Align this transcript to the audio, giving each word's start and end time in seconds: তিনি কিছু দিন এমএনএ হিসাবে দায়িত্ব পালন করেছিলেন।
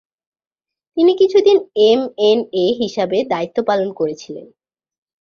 তিনি 0.97 1.11
কিছু 1.17 1.37
দিন 1.45 1.57
এমএনএ 1.87 2.65
হিসাবে 2.81 3.17
দায়িত্ব 3.31 3.57
পালন 3.67 3.89
করেছিলেন। 3.93 4.47